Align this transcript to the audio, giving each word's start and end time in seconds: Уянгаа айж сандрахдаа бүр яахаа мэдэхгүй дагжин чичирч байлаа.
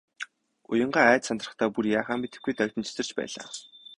Уянгаа 0.71 1.05
айж 1.09 1.23
сандрахдаа 1.25 1.69
бүр 1.73 1.85
яахаа 1.97 2.17
мэдэхгүй 2.21 2.53
дагжин 2.55 2.85
чичирч 2.87 3.09
байлаа. 3.17 3.47